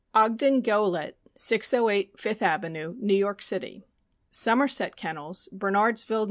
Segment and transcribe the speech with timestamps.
[0.15, 3.85] Ogden Goelet, 608 Fifth avenue, New York City;
[4.31, 6.19] Somerset Ken nels, Bernardsville, N.